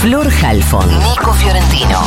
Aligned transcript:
Flor 0.00 0.30
Halfon, 0.42 0.88
Nico 0.88 1.34
Fiorentino. 1.34 2.00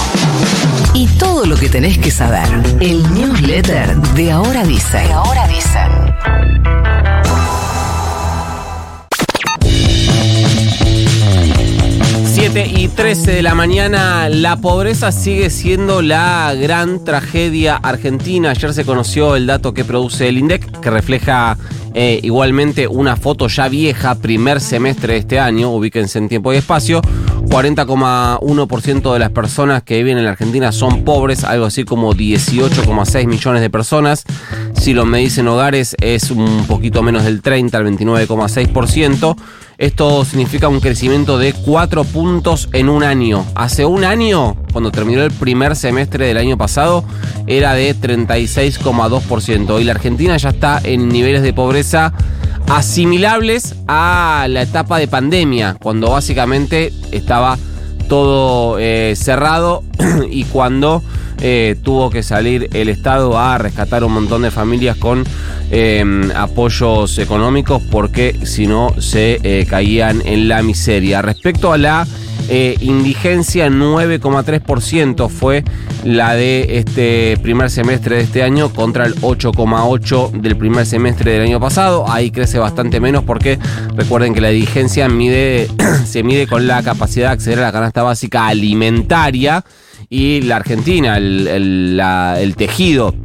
Y 0.95 1.05
todo 1.19 1.45
lo 1.45 1.55
que 1.55 1.69
tenés 1.69 1.99
que 1.99 2.09
saber. 2.09 2.47
El 2.79 3.03
newsletter 3.13 3.95
de 4.15 4.31
Ahora 4.31 4.63
Dicen. 4.63 5.07
De 5.07 5.13
Ahora 5.13 5.47
Dicen. 5.47 5.91
7 12.33 12.73
y 12.75 12.87
13 12.87 13.31
de 13.31 13.41
la 13.43 13.53
mañana, 13.53 14.27
la 14.27 14.57
pobreza 14.57 15.11
sigue 15.11 15.51
siendo 15.51 16.01
la 16.01 16.55
gran 16.55 17.05
tragedia 17.05 17.75
argentina. 17.75 18.49
Ayer 18.49 18.73
se 18.73 18.85
conoció 18.85 19.35
el 19.35 19.45
dato 19.45 19.75
que 19.75 19.85
produce 19.85 20.29
el 20.29 20.39
INDEC, 20.39 20.79
que 20.79 20.89
refleja 20.89 21.57
eh, 21.93 22.19
igualmente 22.23 22.87
una 22.87 23.17
foto 23.17 23.47
ya 23.47 23.69
vieja, 23.69 24.15
primer 24.15 24.61
semestre 24.61 25.13
de 25.13 25.19
este 25.19 25.39
año, 25.39 25.69
ubíquense 25.69 26.17
en 26.17 26.27
tiempo 26.27 26.51
y 26.51 26.57
espacio. 26.57 27.01
40,1% 27.53 29.13
de 29.13 29.19
las 29.19 29.29
personas 29.29 29.83
que 29.83 29.97
viven 29.97 30.17
en 30.17 30.23
la 30.23 30.31
Argentina 30.31 30.71
son 30.71 31.03
pobres, 31.03 31.43
algo 31.43 31.67
así 31.67 31.83
como 31.83 32.15
18,6 32.15 33.27
millones 33.27 33.61
de 33.61 33.69
personas. 33.69 34.23
Si 34.73 34.95
lo 34.95 35.05
medís 35.05 35.37
en 35.37 35.47
hogares 35.47 35.95
es 36.01 36.31
un 36.31 36.65
poquito 36.65 37.03
menos 37.03 37.25
del 37.25 37.43
30, 37.43 37.77
al 37.77 37.85
29,6%. 37.85 39.35
Esto 39.77 40.25
significa 40.25 40.67
un 40.67 40.79
crecimiento 40.79 41.37
de 41.37 41.53
4 41.53 42.05
puntos 42.05 42.69
en 42.73 42.89
un 42.89 43.03
año. 43.03 43.45
Hace 43.53 43.85
un 43.85 44.03
año, 44.03 44.55
cuando 44.71 44.91
terminó 44.91 45.21
el 45.21 45.31
primer 45.31 45.75
semestre 45.75 46.25
del 46.25 46.37
año 46.37 46.57
pasado, 46.57 47.05
era 47.45 47.75
de 47.75 47.95
36,2%. 47.95 49.79
Y 49.79 49.83
la 49.83 49.91
Argentina 49.91 50.37
ya 50.37 50.49
está 50.49 50.81
en 50.83 51.07
niveles 51.07 51.43
de 51.43 51.53
pobreza 51.53 52.13
asimilables 52.67 53.75
a 53.87 54.47
la 54.49 54.61
etapa 54.61 54.97
de 54.97 55.07
pandemia, 55.07 55.77
cuando 55.81 56.11
básicamente 56.11 56.91
estaba 57.11 57.57
todo 58.07 58.77
eh, 58.79 59.13
cerrado 59.15 59.83
y 60.29 60.43
cuando 60.45 61.01
eh, 61.45 61.75
tuvo 61.83 62.09
que 62.09 62.23
salir 62.23 62.69
el 62.73 62.87
Estado 62.87 63.37
a 63.37 63.57
rescatar 63.57 64.05
un 64.05 64.13
montón 64.13 64.43
de 64.43 64.51
familias 64.51 64.95
con 64.95 65.25
eh, 65.71 66.31
apoyos 66.35 67.17
económicos 67.17 67.81
porque 67.91 68.39
si 68.45 68.65
no 68.65 68.95
se 68.99 69.39
eh, 69.43 69.65
caían 69.69 70.21
en 70.25 70.47
la 70.47 70.61
miseria. 70.63 71.21
Respecto 71.21 71.73
a 71.73 71.77
la 71.77 72.07
eh, 72.49 72.75
indigencia 72.81 73.69
9,3% 73.69 75.29
fue 75.29 75.63
la 76.03 76.35
de 76.35 76.77
este 76.77 77.37
primer 77.41 77.69
semestre 77.69 78.17
de 78.17 78.23
este 78.23 78.43
año 78.43 78.69
contra 78.73 79.05
el 79.05 79.15
8,8% 79.15 80.41
del 80.41 80.57
primer 80.57 80.85
semestre 80.85 81.31
del 81.31 81.43
año 81.43 81.59
pasado. 81.59 82.05
Ahí 82.09 82.31
crece 82.31 82.59
bastante 82.59 82.99
menos 82.99 83.23
porque 83.23 83.57
recuerden 83.95 84.33
que 84.33 84.41
la 84.41 84.51
indigencia 84.51 85.07
mide, 85.07 85.69
se 86.05 86.23
mide 86.23 86.47
con 86.47 86.67
la 86.67 86.83
capacidad 86.83 87.27
de 87.27 87.33
acceder 87.33 87.59
a 87.59 87.63
la 87.63 87.71
canasta 87.71 88.03
básica 88.03 88.47
alimentaria 88.47 89.63
y 90.09 90.41
la 90.41 90.57
Argentina, 90.57 91.17
el, 91.17 92.53
tejido 92.57 93.15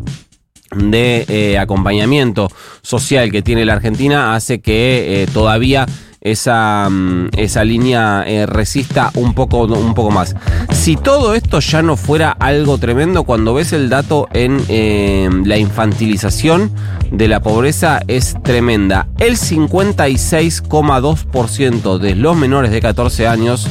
de 0.77 1.25
eh, 1.29 1.59
acompañamiento 1.59 2.51
social 2.83 3.31
que 3.31 3.43
tiene 3.43 3.65
la 3.65 3.75
Argentina 3.75 4.35
hace 4.35 4.61
que 4.61 5.23
eh, 5.23 5.27
todavía 5.33 5.87
esa, 6.31 6.89
mm, 6.91 7.29
esa 7.37 7.65
línea 7.65 8.25
eh, 8.27 8.47
resista 8.47 9.11
un 9.15 9.35
poco, 9.35 9.65
un 9.65 9.95
poco 9.95 10.11
más. 10.11 10.35
Si 10.73 10.97
todo 10.97 11.35
esto 11.35 11.61
ya 11.61 11.83
no 11.83 11.97
fuera 11.97 12.31
algo 12.31 12.79
tremendo, 12.79 13.25
cuando 13.25 13.53
ves 13.55 13.73
el 13.73 13.89
dato 13.89 14.29
en 14.33 14.61
eh, 14.69 15.29
la 15.45 15.59
infantilización 15.59 16.73
de 17.11 17.27
la 17.29 17.41
pobreza 17.41 18.01
es 18.07 18.37
tremenda. 18.43 19.09
El 19.19 19.37
56,2% 19.37 21.99
de 21.99 22.15
los 22.15 22.37
menores 22.37 22.71
de 22.71 22.81
14 22.81 23.27
años 23.27 23.67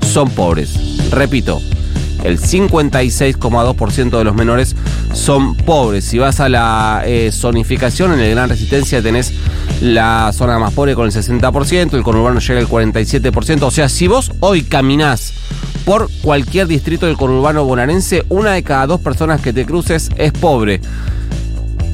son 0.00 0.30
pobres. 0.30 1.10
Repito, 1.10 1.60
el 2.24 2.40
56,2% 2.40 4.18
de 4.18 4.24
los 4.24 4.34
menores 4.34 4.74
son 5.12 5.54
pobres. 5.54 6.04
Si 6.04 6.18
vas 6.18 6.40
a 6.40 6.48
la 6.48 7.02
eh, 7.04 7.30
zonificación, 7.32 8.12
en 8.12 8.20
el 8.20 8.30
Gran 8.30 8.48
Resistencia 8.48 9.02
tenés 9.02 9.32
la 9.80 10.30
zona 10.32 10.58
más 10.58 10.72
pobre 10.72 10.94
con 10.94 11.06
el 11.06 11.12
60%, 11.12 11.94
el 11.94 12.02
conurbano 12.02 12.40
llega 12.40 12.60
al 12.60 12.68
47%. 12.68 13.62
O 13.62 13.70
sea, 13.70 13.88
si 13.88 14.06
vos 14.06 14.32
hoy 14.40 14.62
caminás 14.62 15.32
por 15.84 16.08
cualquier 16.22 16.66
distrito 16.66 17.06
del 17.06 17.16
conurbano 17.16 17.64
bonaerense, 17.64 18.24
una 18.28 18.52
de 18.52 18.62
cada 18.62 18.86
dos 18.86 19.00
personas 19.00 19.40
que 19.40 19.52
te 19.52 19.66
cruces 19.66 20.10
es 20.16 20.32
pobre. 20.32 20.80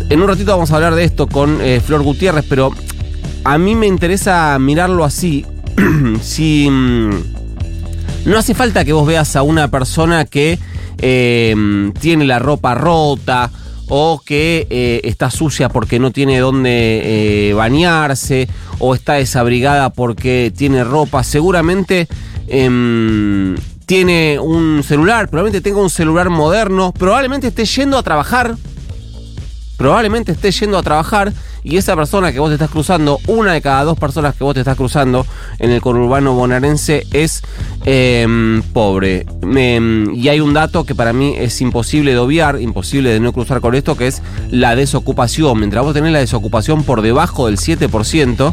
En 0.09 0.21
un 0.21 0.29
ratito 0.29 0.53
vamos 0.53 0.71
a 0.71 0.77
hablar 0.77 0.95
de 0.95 1.05
esto 1.05 1.27
con 1.27 1.61
eh, 1.61 1.81
Flor 1.85 2.03
Gutiérrez, 2.03 2.45
pero 2.49 2.73
a 3.45 3.59
mí 3.59 3.75
me 3.75 3.87
interesa 3.87 4.59
mirarlo 4.59 5.05
así. 5.05 5.45
si... 6.23 6.69
mm, 6.71 7.11
no 8.27 8.39
hace 8.39 8.55
falta 8.55 8.85
que 8.85 8.93
vos 8.93 9.07
veas 9.07 9.35
a 9.37 9.43
una 9.43 9.71
persona 9.71 10.25
que 10.27 10.59
eh, 10.99 11.93
tiene 11.99 12.27
la 12.27 12.39
ropa 12.39 12.75
rota 12.75 13.51
o 13.91 14.23
que 14.25 14.67
eh, 14.71 15.01
está 15.05 15.31
sucia 15.31 15.69
porque 15.69 15.99
no 15.99 16.13
tiene 16.13 16.39
dónde 16.39 17.51
eh, 17.51 17.55
bañarse 17.55 18.49
o 18.79 18.95
está 18.95 19.15
desabrigada 19.15 19.91
porque 19.91 20.53
tiene 20.57 20.85
ropa. 20.85 21.25
Seguramente 21.25 22.07
em, 22.47 23.57
tiene 23.87 24.39
un 24.39 24.83
celular, 24.85 25.29
probablemente 25.29 25.61
tenga 25.61 25.83
un 25.83 25.91
celular 25.91 26.31
moderno, 26.31 26.93
probablemente 26.93 27.49
esté 27.49 27.65
yendo 27.65 27.99
a 27.99 28.03
trabajar. 28.03 28.57
Probablemente 29.77 30.33
esté 30.33 30.53
yendo 30.53 30.79
a 30.79 30.83
trabajar 30.83 31.33
y 31.63 31.77
esa 31.77 31.95
persona 31.97 32.33
que 32.33 32.39
vos 32.41 32.49
te 32.51 32.55
estás 32.55 32.71
cruzando, 32.71 33.19
una 33.27 33.53
de 33.53 33.61
cada 33.61 33.85
dos 33.85 33.99
personas 33.99 34.35
que 34.35 34.45
vos 34.45 34.55
te 34.55 34.61
estás 34.61 34.77
cruzando 34.77 35.27
en 35.59 35.71
el 35.71 35.81
conurbano 35.81 36.35
bonaerense 36.35 37.07
es 37.13 37.43
eh, 37.85 38.61
pobre. 38.73 39.27
Me- 39.43 39.81
y 40.15 40.29
hay 40.29 40.41
un 40.41 40.55
dato 40.55 40.85
que 40.85 40.95
para 40.95 41.13
mí 41.13 41.35
es 41.39 41.61
imposible 41.61 42.13
de 42.13 42.19
obviar, 42.19 42.61
imposible 42.61 43.11
de 43.11 43.21
no 43.21 43.33
cruzar 43.33 43.61
con 43.61 43.75
esto, 43.75 43.97
que 43.97 44.07
es 44.07 44.23
la 44.51 44.75
desocupación. 44.77 45.59
Mientras 45.59 45.85
vos 45.85 45.95
tenés 45.95 46.13
la 46.13 46.19
desocupación 46.21 46.83
por 46.85 47.03
debajo 47.03 47.47
del 47.47 47.57
7%, 47.59 48.53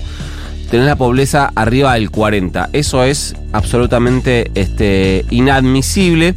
tenés 0.69 0.85
la 0.85 0.95
pobreza 0.97 1.51
arriba 1.55 1.93
del 1.93 2.11
40%. 2.11 2.69
Eso 2.73 3.03
es 3.03 3.35
absolutamente 3.53 4.51
este, 4.55 5.25
inadmisible. 5.29 6.35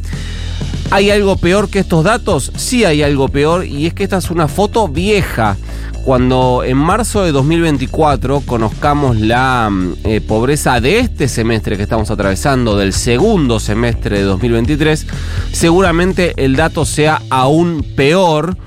¿Hay 0.89 1.09
algo 1.09 1.37
peor 1.37 1.69
que 1.69 1.79
estos 1.79 2.03
datos? 2.03 2.51
Sí 2.55 2.83
hay 2.83 3.01
algo 3.01 3.29
peor 3.29 3.65
y 3.65 3.87
es 3.87 3.93
que 3.93 4.03
esta 4.03 4.17
es 4.17 4.29
una 4.29 4.47
foto 4.47 4.87
vieja. 4.87 5.57
Cuando 6.03 6.63
en 6.65 6.77
marzo 6.77 7.23
de 7.23 7.31
2024 7.31 8.41
conozcamos 8.41 9.17
la 9.17 9.69
mm, 9.69 9.93
eh, 10.03 10.19
pobreza 10.21 10.81
de 10.81 10.99
este 10.99 11.27
semestre 11.27 11.77
que 11.77 11.83
estamos 11.83 12.09
atravesando, 12.09 12.75
del 12.75 12.91
segundo 12.91 13.59
semestre 13.59 14.17
de 14.17 14.23
2023, 14.23 15.05
seguramente 15.51 16.33
el 16.43 16.55
dato 16.55 16.85
sea 16.85 17.21
aún 17.29 17.85
peor. 17.95 18.57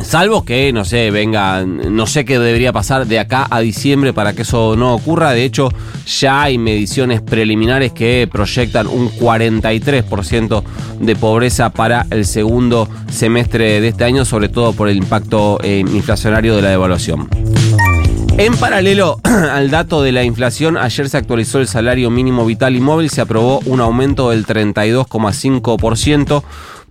Salvo 0.00 0.44
que, 0.44 0.72
no 0.72 0.84
sé, 0.84 1.10
venga, 1.10 1.64
no 1.64 2.06
sé 2.06 2.24
qué 2.24 2.38
debería 2.38 2.72
pasar 2.72 3.06
de 3.06 3.18
acá 3.18 3.46
a 3.50 3.60
diciembre 3.60 4.12
para 4.12 4.32
que 4.32 4.42
eso 4.42 4.76
no 4.76 4.94
ocurra. 4.94 5.32
De 5.32 5.44
hecho, 5.44 5.70
ya 6.06 6.42
hay 6.42 6.56
mediciones 6.56 7.20
preliminares 7.20 7.92
que 7.92 8.28
proyectan 8.30 8.86
un 8.86 9.10
43% 9.10 10.62
de 11.00 11.16
pobreza 11.16 11.70
para 11.70 12.06
el 12.10 12.24
segundo 12.24 12.88
semestre 13.10 13.80
de 13.80 13.88
este 13.88 14.04
año, 14.04 14.24
sobre 14.24 14.48
todo 14.48 14.72
por 14.72 14.88
el 14.88 14.96
impacto 14.96 15.58
eh, 15.62 15.80
inflacionario 15.80 16.56
de 16.56 16.62
la 16.62 16.70
devaluación. 16.70 17.28
En 18.38 18.56
paralelo 18.56 19.18
al 19.24 19.68
dato 19.68 20.00
de 20.00 20.12
la 20.12 20.22
inflación, 20.22 20.76
ayer 20.76 21.08
se 21.08 21.16
actualizó 21.16 21.58
el 21.58 21.66
salario 21.66 22.08
mínimo 22.08 22.46
vital 22.46 22.76
y 22.76 22.80
móvil, 22.80 23.10
se 23.10 23.20
aprobó 23.20 23.58
un 23.66 23.80
aumento 23.80 24.30
del 24.30 24.46
32,5% 24.46 26.44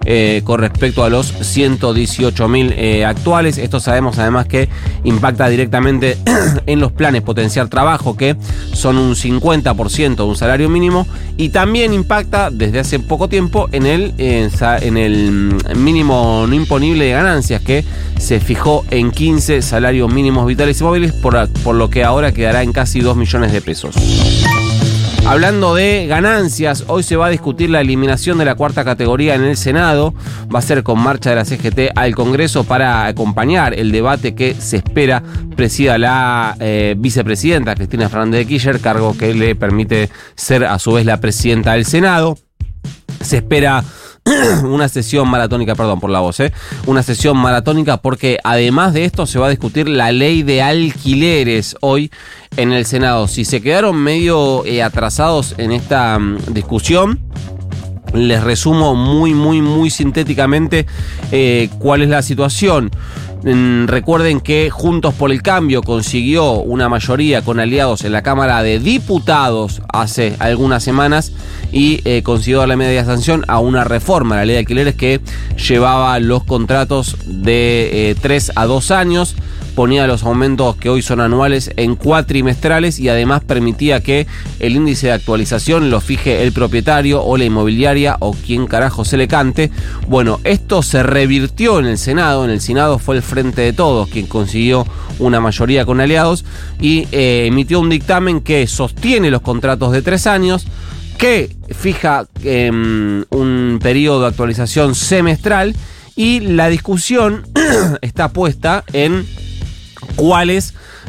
eh, 0.08 0.42
con 0.44 0.60
respecto 0.60 1.04
a 1.04 1.10
los 1.10 1.34
118.000 1.34 2.74
eh, 2.78 3.06
actuales. 3.06 3.58
Esto 3.58 3.80
sabemos 3.80 4.20
además 4.20 4.46
que 4.46 4.70
impacta 5.04 5.50
directamente 5.50 6.18
en 6.68 6.80
los 6.80 6.92
planes 6.92 7.24
potenciar 7.24 7.70
trabajo, 7.70 8.16
que 8.16 8.36
son 8.74 8.98
un 8.98 9.16
50% 9.16 10.16
de 10.16 10.24
un 10.24 10.36
salario 10.36 10.70
mínimo, 10.70 11.08
y 11.38 11.50
también 11.50 11.94
impacta 11.94 12.52
desde 12.52 12.80
hace 12.80 13.00
poco 13.00 13.30
tiempo 13.30 13.68
en 13.72 13.88
el, 13.88 14.14
en 14.18 14.98
el 14.98 15.32
mm, 15.32 15.78
mínimo 15.78 16.46
no 16.48 16.56
imponible 16.56 17.06
de 17.06 17.12
ganancias, 17.12 17.62
que 17.62 17.84
se 18.20 18.40
fijó 18.40 18.86
en 18.92 19.12
15 19.12 19.62
salarios 19.62 20.14
mínimos 20.14 20.45
vitales 20.48 20.80
y 20.82 20.84
móviles, 20.84 21.14
por, 21.14 21.50
por 21.64 21.76
lo 21.76 21.90
que 21.90 22.04
ahora 22.04 22.32
quedará 22.32 22.64
en 22.64 22.74
casi 22.74 23.02
2 23.02 23.16
millones 23.18 23.52
de 23.52 23.62
pesos. 23.62 23.96
Hablando 25.28 25.74
de 25.74 26.06
ganancias, 26.06 26.84
hoy 26.86 27.02
se 27.02 27.16
va 27.16 27.26
a 27.26 27.30
discutir 27.30 27.72
la 27.72 27.82
eliminación 27.82 28.38
de 28.38 28.46
la 28.46 28.54
cuarta 28.54 28.86
categoría 28.86 29.34
en 29.34 29.44
el 29.44 29.58
Senado. 29.58 30.14
Va 30.54 30.60
a 30.60 30.62
ser 30.62 30.84
con 30.84 31.00
marcha 31.00 31.32
de 31.32 31.36
la 31.36 31.46
CGT 31.46 31.94
al 31.96 32.14
Congreso 32.14 32.64
para 32.64 33.08
acompañar 33.08 33.74
el 33.74 33.92
debate 33.92 34.36
que 34.36 34.54
se 34.54 34.78
espera 34.78 35.24
presida 35.56 35.98
la 35.98 36.56
eh, 36.60 36.94
vicepresidenta 36.96 37.74
Cristina 37.74 38.08
Fernández 38.08 38.42
de 38.42 38.46
Kirchner, 38.46 38.80
cargo 38.80 39.18
que 39.18 39.34
le 39.34 39.56
permite 39.56 40.12
ser 40.36 40.64
a 40.64 40.78
su 40.78 40.94
vez 40.94 41.08
la 41.08 41.20
presidenta 41.20 41.74
del 41.74 41.86
Senado. 41.86 42.38
Se 43.20 43.38
espera 43.38 43.84
una 44.64 44.90
sesión 44.90 45.30
maratónica, 45.30 45.76
perdón 45.76 46.00
por 46.00 46.10
la 46.10 46.20
voz, 46.20 46.40
¿eh? 46.40 46.52
una 46.88 47.04
sesión 47.04 47.38
maratónica 47.38 47.98
porque 47.98 48.40
además 48.44 48.94
de 48.94 49.06
esto 49.06 49.28
se 49.28 49.38
va 49.38 49.48
a 49.48 49.50
discutir 49.52 49.88
la 49.88 50.12
ley 50.12 50.42
de 50.42 50.64
alquileres 50.64 51.76
hoy 51.82 52.12
en 52.58 52.74
el 52.74 52.86
Senado. 52.86 53.28
Si 53.28 53.46
se 53.46 53.62
quedaron 53.62 53.98
medio 53.98 54.66
eh, 54.66 54.82
atrasados 54.82 55.54
en 55.60 55.72
esta 55.72 56.18
mm, 56.18 56.54
discusión, 56.54 57.20
les 58.16 58.44
resumo 58.44 58.96
muy, 58.96 59.34
muy, 59.34 59.62
muy 59.62 59.92
sintéticamente 59.92 60.88
eh, 61.32 61.70
cuál 61.78 62.02
es 62.02 62.10
la 62.10 62.22
situación. 62.24 62.90
Recuerden 63.46 64.42
que 64.42 64.72
Juntos 64.72 65.14
por 65.14 65.32
el 65.32 65.44
Cambio 65.44 65.84
consiguió 65.84 66.54
una 66.54 66.90
mayoría 66.90 67.44
con 67.44 67.60
aliados 67.60 68.04
en 68.04 68.12
la 68.12 68.24
Cámara 68.24 68.64
de 68.64 68.80
Diputados 68.80 69.84
hace 69.94 70.36
algunas 70.40 70.84
semanas 70.84 71.32
y 71.72 72.02
eh, 72.06 72.24
consiguió 72.24 72.66
la 72.66 72.76
media 72.76 73.06
sanción 73.06 73.46
a 73.48 73.60
una 73.60 73.84
reforma 73.84 74.34
a 74.34 74.38
la 74.40 74.46
ley 74.46 74.54
de 74.54 74.60
alquileres 74.60 74.96
que 74.96 75.22
llevaba 75.58 76.18
los 76.20 76.44
contratos 76.44 77.18
de 77.28 78.18
3 78.20 78.54
a 78.56 78.66
2 78.66 78.90
años 78.90 79.36
ponía 79.76 80.08
los 80.08 80.24
aumentos 80.24 80.78
que 80.78 80.90
hoy 80.90 81.02
son 81.02 81.20
anuales 81.20 81.70
en 81.76 81.96
cuatrimestrales 81.96 82.98
y 82.98 83.10
además 83.10 83.44
permitía 83.44 84.02
que 84.02 84.26
el 84.60 84.76
índice 84.76 85.08
de 85.08 85.14
actualización 85.14 85.90
lo 85.90 86.00
fije 86.00 86.44
el 86.44 86.54
propietario 86.54 87.22
o 87.22 87.38
la 87.38 87.44
inmobiliaria 87.44 88.16
o 88.20 88.34
quien 88.34 88.68
carajo 88.68 89.04
se 89.04 89.18
le 89.18 89.28
cante. 89.28 89.72
Bueno, 90.08 90.40
esto 90.46 90.82
se 90.82 91.04
revirtió 91.04 91.80
en 91.80 91.86
el 91.88 91.98
Senado, 91.98 92.46
en 92.46 92.52
el 92.52 92.62
Senado 92.62 93.00
fue 93.00 93.18
el 93.18 93.22
Frente 93.22 93.62
de 93.62 93.74
Todos 93.74 94.08
quien 94.10 94.28
consiguió 94.28 94.88
una 95.20 95.42
mayoría 95.42 95.86
con 95.86 96.00
aliados 96.00 96.46
y 96.80 97.08
eh, 97.12 97.46
emitió 97.48 97.80
un 97.82 97.90
dictamen 97.90 98.42
que 98.42 98.68
sostiene 98.68 99.30
los 99.30 99.42
contratos 99.42 99.92
de 99.92 100.02
tres 100.02 100.26
años 100.26 100.66
que 101.18 101.56
fija 101.72 102.28
em, 102.44 103.24
un 103.30 103.80
periodo 103.82 104.22
de 104.22 104.28
actualización 104.28 104.96
semestral 104.96 105.76
y 106.16 106.40
la 106.42 106.70
discusión 106.70 107.46
está 108.02 108.30
puesta 108.30 108.84
en 108.94 109.26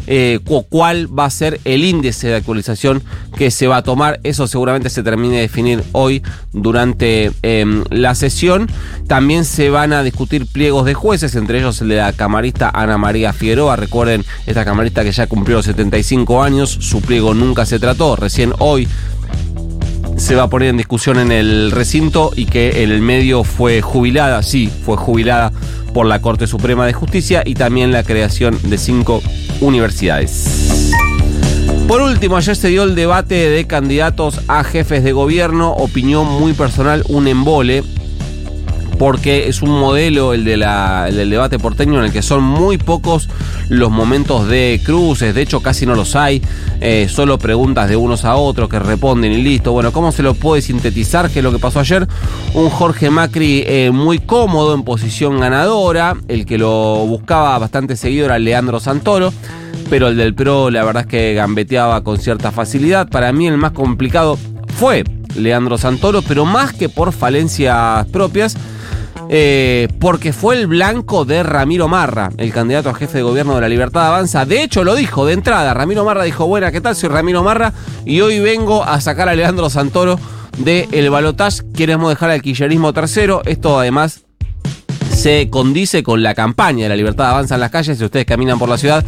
eh, 0.07 0.39
cuál 0.69 1.19
va 1.19 1.25
a 1.25 1.31
ser 1.31 1.61
el 1.65 1.85
índice 1.85 2.29
de 2.29 2.37
actualización 2.37 3.03
que 3.37 3.51
se 3.51 3.67
va 3.67 3.79
a 3.79 3.83
tomar. 3.83 4.21
Eso 4.23 4.47
seguramente 4.47 4.91
se 4.91 5.03
termine 5.03 5.37
de 5.37 5.43
definir 5.43 5.83
hoy 5.93 6.23
durante 6.53 7.33
em, 7.43 7.85
la 7.91 8.15
sesión. 8.15 8.69
También 9.07 9.45
se 9.45 9.71
van 9.71 9.93
a 9.93 10.03
discutir 10.03 10.47
pliegos 10.47 10.85
de 10.85 10.95
jueces, 10.95 11.35
entre 11.35 11.59
ellos 11.59 11.81
el 11.81 11.89
de 11.89 11.97
la 11.97 12.13
camarista 12.13 12.71
Ana 12.73 12.99
María 12.99 13.33
Figueroa. 13.33 13.77
Recuerden, 13.77 14.25
esta 14.47 14.65
camarista 14.65 15.05
que 15.05 15.13
ya 15.13 15.27
cumplió 15.27 15.63
75 15.63 16.43
años, 16.43 16.71
su 16.81 17.01
pliego 17.01 17.35
nunca 17.35 17.67
se 17.67 17.79
trató. 17.79 18.17
Recién 18.17 18.53
hoy 18.59 18.89
se 20.17 20.35
va 20.35 20.45
a 20.45 20.51
poner 20.51 20.71
en 20.71 20.77
discusión 20.77 21.19
en 21.19 21.31
el 21.31 21.71
recinto 21.71 22.33
y 22.35 22.47
que 22.47 22.83
el 22.83 23.01
medio 23.01 23.45
fue 23.45 23.83
jubilada, 23.83 24.43
sí, 24.43 24.71
fue 24.85 24.97
jubilada 24.97 25.53
por 25.93 26.07
la 26.07 26.21
Corte 26.21 26.47
Suprema 26.47 26.87
de 26.87 26.93
Justicia 26.93 27.43
y 27.45 27.55
también 27.55 27.93
la 27.93 28.03
creación 28.03 28.59
de 28.65 28.79
cinco 28.79 29.23
universidades. 29.61 30.93
Por 31.87 32.01
último, 32.01 32.37
ayer 32.37 32.57
se 32.57 32.69
dio 32.69 32.83
el 32.83 32.95
debate 32.95 33.49
de 33.49 33.67
candidatos 33.67 34.41
a 34.49 34.65
jefes 34.65 35.05
de 35.05 35.13
gobierno, 35.13 35.73
opinión 35.73 36.27
muy 36.27 36.53
personal, 36.53 37.05
un 37.09 37.29
embole 37.29 37.85
porque 38.99 39.49
es 39.49 39.63
un 39.63 39.71
modelo, 39.71 40.33
el, 40.33 40.45
de 40.45 40.57
la, 40.57 41.07
del 41.11 41.31
debate 41.31 41.59
porteño, 41.59 41.99
en 41.99 42.07
el 42.07 42.13
que 42.13 42.23
son 42.23 42.43
muy 42.43 42.79
pocos 42.79 43.29
los 43.69 43.91
momentos 43.91 44.49
de 44.49 44.81
cruces, 44.85 45.35
de 45.35 45.43
hecho 45.43 45.61
casi 45.61 45.87
no 45.87 45.95
los 45.95 46.17
hay, 46.17 46.43
eh, 46.81 47.09
solo 47.11 47.39
preguntas 47.39 47.89
de 47.89 47.97
unos 47.97 48.25
a 48.25 48.37
otros 48.37 48.69
que 48.69 48.79
responden 48.79 49.33
y 49.33 49.43
listo. 49.43 49.73
Bueno, 49.73 49.93
¿cómo 49.93 50.13
se 50.13 50.23
lo 50.23 50.35
puede 50.35 50.63
sintetizar? 50.63 51.31
¿Qué 51.31 51.41
es 51.41 51.45
lo 51.45 51.53
que 51.53 51.59
pasó 51.59 51.81
ayer? 51.81 52.07
Un 52.55 52.71
Jorge 52.71 53.11
Macri 53.11 53.65
eh, 53.67 53.91
muy 53.93 54.19
cómodo 54.19 54.75
en 54.75 54.83
posición 54.83 55.41
ganadora, 55.41 56.17
el 56.29 56.47
que 56.47 56.59
lo 56.59 57.07
buscaba 57.07 57.59
bastante 57.59 57.97
seguido 57.97 58.27
era 58.27 58.39
Leandro 58.39 58.81
Santoro 58.81 59.33
pero 59.89 60.09
el 60.09 60.17
del 60.17 60.35
PRO 60.35 60.71
la 60.71 60.85
verdad 60.85 61.03
es 61.03 61.09
que 61.09 61.35
gambeteaba 61.35 62.03
con 62.03 62.19
cierta 62.19 62.51
facilidad. 62.51 63.09
Para 63.09 63.33
mí 63.33 63.47
el 63.47 63.57
más 63.57 63.73
complicado 63.73 64.39
fue 64.79 65.05
Leandro 65.37 65.79
Santoro, 65.79 66.23
pero 66.23 66.45
más 66.45 66.73
que 66.73 66.89
por 66.89 67.13
falencias 67.13 68.07
propias, 68.07 68.57
eh, 69.29 69.89
porque 69.99 70.33
fue 70.33 70.59
el 70.59 70.67
blanco 70.67 71.25
de 71.25 71.43
Ramiro 71.43 71.89
Marra, 71.89 72.31
el 72.39 72.53
candidato 72.53 72.91
a 72.91 72.95
jefe 72.95 73.19
de 73.19 73.23
gobierno 73.23 73.55
de 73.55 73.61
la 73.61 73.69
Libertad 73.69 74.07
Avanza. 74.07 74.45
De 74.45 74.63
hecho, 74.63 74.85
lo 74.85 74.95
dijo 74.95 75.27
de 75.27 75.35
entrada. 75.35 75.75
Ramiro 75.75 76.05
Marra 76.05 76.25
dijo, 76.25 76.47
buena, 76.47 76.71
¿qué 76.73 76.81
tal? 76.81 76.97
Soy 76.97 77.09
Ramiro 77.09 77.43
Marra 77.43 77.73
y 78.05 78.21
hoy 78.21 78.39
vengo 78.41 78.85
a 78.85 79.01
sacar 79.01 79.29
a 79.29 79.35
Leandro 79.35 79.71
Santoro 79.71 80.19
del 80.59 80.89
el 80.93 81.11
balotaje. 81.11 81.63
Queremos 81.75 82.11
dejar 82.11 82.31
al 82.31 82.43
quillerismo 82.43 82.93
tercero. 82.93 83.43
Esto 83.45 83.79
además 83.79 84.23
se 85.15 85.49
condice 85.51 86.03
con 86.03 86.23
la 86.23 86.35
campaña 86.35 86.85
de 86.85 86.89
la 86.91 86.97
Libertad 86.97 87.31
Avanza 87.31 87.55
en 87.55 87.61
las 87.61 87.71
calles. 87.71 87.99
Si 87.99 88.05
ustedes 88.05 88.27
caminan 88.27 88.59
por 88.59 88.69
la 88.69 88.79
ciudad, 88.79 89.05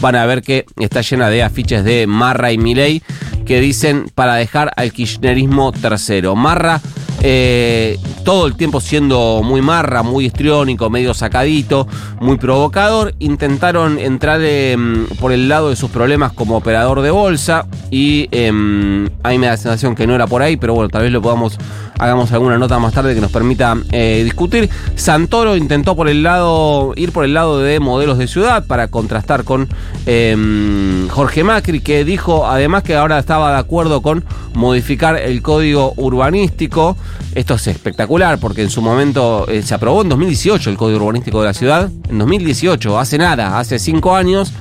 van 0.00 0.16
a 0.16 0.26
ver 0.26 0.42
que 0.42 0.66
está 0.78 1.00
llena 1.00 1.28
de 1.28 1.42
afiches 1.42 1.84
de 1.84 2.06
Marra 2.06 2.52
y 2.52 2.58
Milei 2.58 3.02
que 3.46 3.60
dicen 3.60 4.06
para 4.14 4.34
dejar 4.34 4.72
al 4.76 4.92
kirchnerismo 4.92 5.72
tercero. 5.72 6.36
Marra 6.36 6.80
eh, 7.24 7.98
todo 8.24 8.46
el 8.46 8.56
tiempo 8.56 8.80
siendo 8.80 9.42
muy 9.44 9.62
marra, 9.62 10.02
muy 10.02 10.26
histriónico, 10.26 10.90
medio 10.90 11.14
sacadito, 11.14 11.86
muy 12.20 12.36
provocador. 12.36 13.14
Intentaron 13.20 13.98
entrar 13.98 14.40
em, 14.42 15.06
por 15.20 15.32
el 15.32 15.48
lado 15.48 15.70
de 15.70 15.76
sus 15.76 15.90
problemas 15.90 16.32
como 16.32 16.56
operador 16.56 17.00
de 17.00 17.10
bolsa 17.10 17.66
y 17.90 18.28
eh, 18.32 18.48
a 18.48 19.28
mí 19.30 19.38
me 19.38 19.46
da 19.46 19.52
la 19.52 19.56
sensación 19.56 19.94
que 19.94 20.06
no 20.06 20.14
era 20.14 20.26
por 20.26 20.42
ahí, 20.42 20.56
pero 20.56 20.74
bueno, 20.74 20.88
tal 20.88 21.02
vez 21.02 21.12
lo 21.12 21.22
podamos, 21.22 21.58
hagamos 21.98 22.32
alguna 22.32 22.58
nota 22.58 22.78
más 22.78 22.92
tarde 22.92 23.14
que 23.14 23.20
nos 23.20 23.30
permita 23.30 23.76
eh, 23.90 24.22
discutir. 24.24 24.68
Santoro 24.96 25.56
intentó 25.56 25.96
por 25.96 26.08
el 26.08 26.22
lado, 26.22 26.92
ir 26.96 27.12
por 27.12 27.24
el 27.24 27.34
lado 27.34 27.60
de 27.60 27.80
modelos 27.80 28.18
de 28.18 28.26
ciudad 28.26 28.66
para 28.66 28.88
contrastar 28.88 29.44
con 29.44 29.68
em, 30.06 31.08
Jorge 31.08 31.44
Macri, 31.44 31.80
que 31.80 32.04
dijo 32.04 32.46
además 32.46 32.82
que 32.82 32.96
ahora 32.96 33.18
estaba 33.18 33.52
de 33.52 33.58
acuerdo 33.58 34.02
con 34.02 34.24
modificar 34.54 35.16
el 35.16 35.42
código 35.42 35.94
urbanístico. 35.96 36.96
Esto 37.34 37.54
es 37.54 37.66
espectacular 37.66 38.38
porque 38.38 38.62
en 38.62 38.70
su 38.70 38.82
momento 38.82 39.46
eh, 39.48 39.62
se 39.62 39.74
aprobó 39.74 40.02
en 40.02 40.08
2018 40.08 40.70
el 40.70 40.76
Código 40.76 40.98
Urbanístico 40.98 41.40
de 41.40 41.46
la 41.46 41.54
ciudad. 41.54 41.90
En 42.08 42.18
2018, 42.18 42.98
hace 42.98 43.18
nada, 43.18 43.58
hace 43.58 43.78
cinco 43.78 44.14
años. 44.14 44.52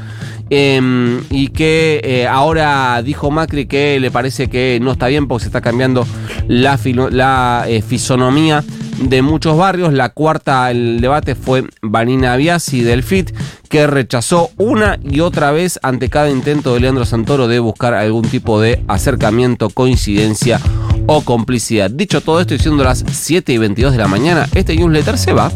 Em, 0.54 1.24
y 1.30 1.48
que 1.48 2.02
eh, 2.04 2.28
ahora 2.28 3.02
dijo 3.02 3.32
Macri 3.32 3.68
que 3.68 3.98
le 4.02 4.12
parece 4.12 4.50
que 4.50 4.80
no 4.82 4.92
está 4.92 5.08
bien 5.08 5.30
porque 5.30 5.44
se 5.44 5.48
está 5.48 5.62
cambiando 5.62 6.06
la, 6.50 7.64
eh, 7.70 7.82
fisonomía 7.82 8.62
de 9.02 9.22
muchos 9.22 9.56
barrios. 9.56 9.94
La 9.94 10.10
cuarta, 10.10 10.70
el 10.70 11.00
debate 11.00 11.36
fue 11.36 11.64
Vanina 11.82 12.36
Biasi 12.36 12.82
del 12.82 13.02
FIT, 13.02 13.32
que 13.70 13.88
rechazó 13.88 14.50
una 14.58 15.00
y 15.02 15.22
otra 15.22 15.52
vez 15.52 15.80
ante 15.84 16.10
cada 16.10 16.30
intento 16.30 16.74
de 16.74 16.82
Leandro 16.82 17.06
Santoro 17.06 17.48
de 17.48 17.60
buscar 17.60 17.94
algún 17.94 18.24
tipo 18.24 18.60
de 18.60 18.84
acercamiento, 18.90 19.70
coincidencia 19.70 20.60
o 21.08 21.22
complicidad. 21.22 21.90
Dicho 21.90 22.20
todo 22.20 22.42
esto 22.42 22.56
y 22.56 22.60
siendo 22.60 22.84
las 22.84 23.06
7 23.10 23.54
y 23.54 23.58
22 23.58 23.94
de 23.94 23.98
la 24.00 24.10
mañana, 24.10 24.50
este 24.54 24.76
newsletter 24.76 25.18
se 25.18 25.32
va. 25.32 25.50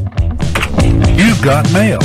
got 1.44 1.70
mail. 1.72 2.00